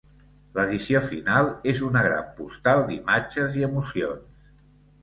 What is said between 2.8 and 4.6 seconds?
d'imatges i emocions.